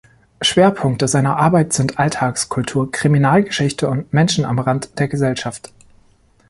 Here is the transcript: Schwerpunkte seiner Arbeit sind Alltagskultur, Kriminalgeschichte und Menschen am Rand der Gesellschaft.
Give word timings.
Schwerpunkte 0.41 1.07
seiner 1.07 1.37
Arbeit 1.37 1.73
sind 1.73 1.99
Alltagskultur, 1.99 2.91
Kriminalgeschichte 2.91 3.87
und 3.87 4.11
Menschen 4.11 4.45
am 4.45 4.57
Rand 4.57 4.97
der 4.97 5.07
Gesellschaft. 5.07 5.71